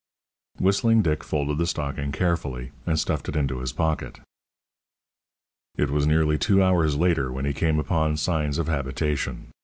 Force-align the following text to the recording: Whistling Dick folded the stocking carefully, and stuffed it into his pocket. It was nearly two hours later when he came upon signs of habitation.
Whistling 0.57 1.03
Dick 1.03 1.23
folded 1.23 1.59
the 1.59 1.67
stocking 1.67 2.11
carefully, 2.11 2.71
and 2.87 2.97
stuffed 2.99 3.29
it 3.29 3.35
into 3.35 3.59
his 3.59 3.71
pocket. 3.71 4.19
It 5.77 5.91
was 5.91 6.07
nearly 6.07 6.39
two 6.39 6.63
hours 6.63 6.95
later 6.97 7.31
when 7.31 7.45
he 7.45 7.53
came 7.53 7.77
upon 7.77 8.17
signs 8.17 8.57
of 8.57 8.67
habitation. 8.67 9.51